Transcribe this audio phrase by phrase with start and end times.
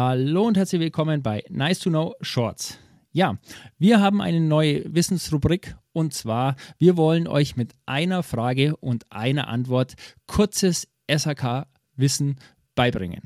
[0.00, 2.78] Hallo und herzlich willkommen bei Nice to Know Shorts.
[3.10, 3.36] Ja,
[3.78, 9.48] wir haben eine neue Wissensrubrik und zwar, wir wollen euch mit einer Frage und einer
[9.48, 9.94] Antwort
[10.28, 12.36] kurzes SAK-Wissen
[12.76, 13.22] beibringen.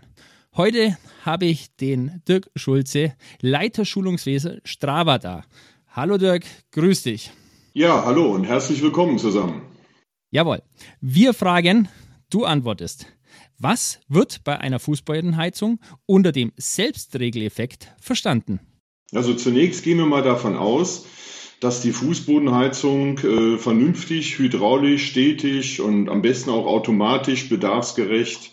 [0.57, 0.97] Heute
[1.27, 5.45] habe ich den Dirk Schulze, Leiter Schulungswesen Strava da.
[5.89, 7.33] Hallo Dirk, grüß dich.
[7.75, 9.61] Ja, hallo und herzlich willkommen zusammen.
[10.31, 10.63] Jawohl.
[11.03, 11.89] Wir fragen,
[12.31, 13.09] du antwortest.
[13.65, 18.59] Was wird bei einer Fußbodenheizung unter dem Selbstregeleffekt verstanden?
[19.13, 21.07] Also zunächst gehen wir mal davon aus,
[21.61, 28.51] dass die Fußbodenheizung äh, vernünftig, hydraulisch, stetig und am besten auch automatisch bedarfsgerecht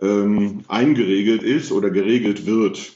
[0.00, 2.92] ähm, eingeregelt ist oder geregelt wird.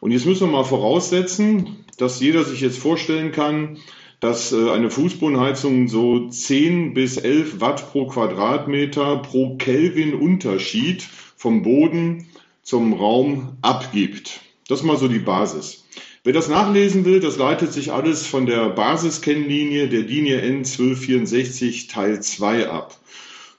[0.00, 3.76] Und jetzt müssen wir mal voraussetzen, dass jeder sich jetzt vorstellen kann,
[4.20, 11.62] dass äh, eine Fußbodenheizung so 10 bis 11 Watt pro Quadratmeter pro Kelvin Unterschied vom
[11.62, 12.26] Boden
[12.62, 14.40] zum Raum abgibt.
[14.68, 15.84] Das ist mal so die Basis.
[16.24, 22.20] Wer das nachlesen will, das leitet sich alles von der Basiskennlinie der Linie N1264 Teil
[22.20, 22.98] 2 ab.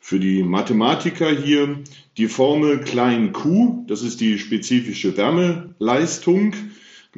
[0.01, 1.79] Für die Mathematiker hier
[2.17, 6.55] die Formel klein q, das ist die spezifische Wärmeleistung,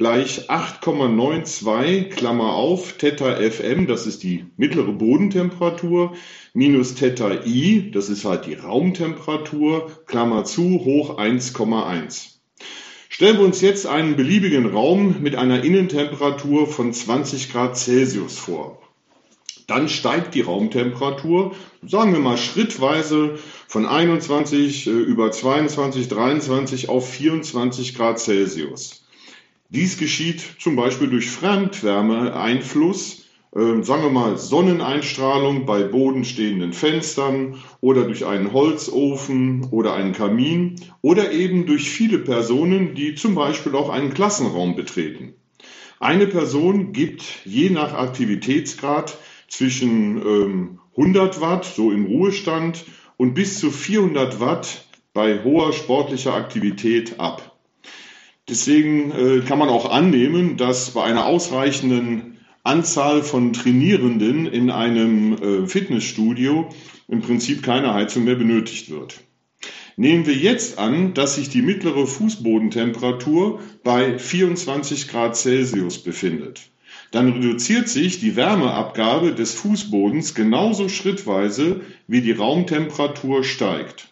[0.00, 6.14] gleich 8,92 Klammer auf Theta Fm, das ist die mittlere Bodentemperatur,
[6.54, 12.36] minus Theta I, das ist halt die Raumtemperatur, Klammer zu, hoch 1,1.
[13.10, 18.80] Stellen wir uns jetzt einen beliebigen Raum mit einer Innentemperatur von 20 Grad Celsius vor.
[19.66, 21.54] Dann steigt die Raumtemperatur,
[21.86, 28.99] sagen wir mal schrittweise von 21 äh, über 22, 23 auf 24 Grad Celsius.
[29.72, 38.02] Dies geschieht zum Beispiel durch Fremdwärmeeinfluss, äh, sagen wir mal Sonneneinstrahlung bei bodenstehenden Fenstern oder
[38.02, 43.90] durch einen Holzofen oder einen Kamin oder eben durch viele Personen, die zum Beispiel auch
[43.90, 45.34] einen Klassenraum betreten.
[46.00, 52.86] Eine Person gibt je nach Aktivitätsgrad zwischen ähm, 100 Watt, so im Ruhestand,
[53.16, 57.59] und bis zu 400 Watt bei hoher sportlicher Aktivität ab.
[58.50, 65.34] Deswegen äh, kann man auch annehmen, dass bei einer ausreichenden Anzahl von Trainierenden in einem
[65.34, 66.68] äh, Fitnessstudio
[67.06, 69.20] im Prinzip keine Heizung mehr benötigt wird.
[69.96, 76.70] Nehmen wir jetzt an, dass sich die mittlere Fußbodentemperatur bei 24 Grad Celsius befindet.
[77.12, 84.09] Dann reduziert sich die Wärmeabgabe des Fußbodens genauso schrittweise, wie die Raumtemperatur steigt.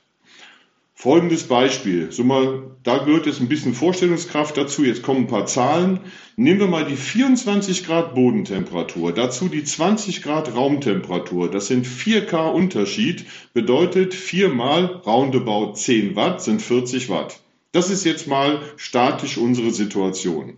[1.00, 2.10] Folgendes Beispiel.
[2.10, 4.82] So mal, da gehört jetzt ein bisschen Vorstellungskraft dazu.
[4.84, 6.00] Jetzt kommen ein paar Zahlen.
[6.34, 11.52] Nehmen wir mal die 24 Grad Bodentemperatur, dazu die 20 Grad Raumtemperatur.
[11.52, 17.38] Das sind 4K Unterschied, bedeutet 4 mal roundabout 10 Watt sind 40 Watt.
[17.70, 20.56] Das ist jetzt mal statisch unsere Situation.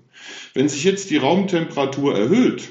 [0.54, 2.70] Wenn sich jetzt die Raumtemperatur erhöht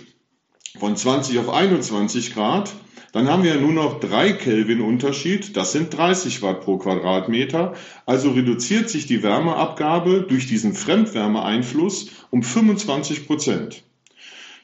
[0.78, 2.72] von 20 auf 21 Grad,
[3.12, 7.74] dann haben wir nur noch 3 Kelvin Unterschied, das sind 30 Watt pro Quadratmeter.
[8.06, 13.84] Also reduziert sich die Wärmeabgabe durch diesen Fremdwärmeeinfluss um 25 Prozent.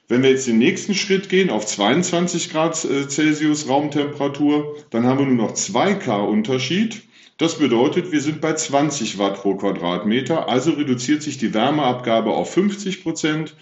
[0.08, 5.18] Wenn wir jetzt den nächsten Schritt gehen auf 22 Grad äh, Celsius Raumtemperatur, dann haben
[5.18, 7.02] wir nur noch 2K Unterschied.
[7.40, 12.54] Das bedeutet, wir sind bei 20 Watt pro Quadratmeter, also reduziert sich die Wärmeabgabe auf
[12.54, 13.56] 50 Prozent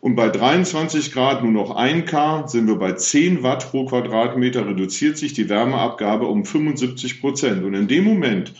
[0.00, 4.66] und bei 23 Grad nur noch 1 K sind wir bei 10 Watt pro Quadratmeter,
[4.66, 7.64] reduziert sich die Wärmeabgabe um 75 Prozent.
[7.64, 8.52] Und in dem Moment,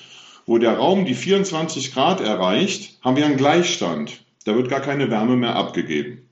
[0.46, 4.24] wo der Raum die 24 Grad erreicht, haben wir einen Gleichstand.
[4.44, 6.22] Da wird gar keine Wärme mehr abgegeben.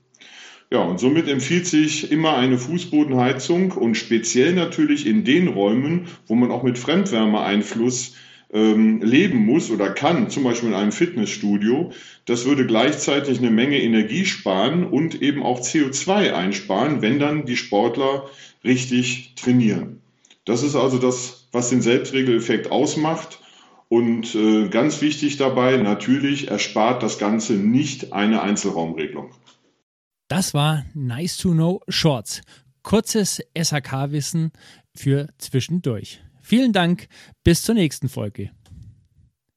[0.70, 6.34] Ja, und somit empfiehlt sich immer eine Fußbodenheizung und speziell natürlich in den Räumen, wo
[6.34, 8.14] man auch mit Fremdwärmeeinfluss
[8.54, 11.90] ähm, leben muss oder kann, zum Beispiel in einem Fitnessstudio,
[12.24, 17.56] das würde gleichzeitig eine Menge Energie sparen und eben auch CO2 einsparen, wenn dann die
[17.56, 18.30] Sportler
[18.62, 20.00] richtig trainieren.
[20.44, 23.40] Das ist also das, was den Selbstregeleffekt ausmacht.
[23.88, 29.32] Und äh, ganz wichtig dabei, natürlich erspart das Ganze nicht eine Einzelraumregelung.
[30.28, 32.40] Das war Nice to Know Shorts.
[32.82, 34.52] Kurzes SAK-Wissen
[34.94, 36.23] für zwischendurch.
[36.44, 37.08] Vielen Dank,
[37.42, 38.50] bis zur nächsten Folge.